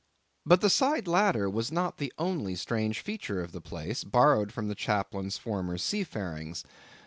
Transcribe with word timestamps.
But 0.47 0.61
the 0.61 0.69
side 0.71 1.07
ladder 1.07 1.47
was 1.47 1.71
not 1.71 1.97
the 1.99 2.11
only 2.17 2.55
strange 2.55 3.01
feature 3.01 3.39
of 3.43 3.51
the 3.51 3.61
place, 3.61 4.03
borrowed 4.03 4.51
from 4.51 4.67
the 4.67 4.73
chaplain's 4.73 5.37
former 5.37 5.77
sea 5.77 6.03
farings. 6.03 6.63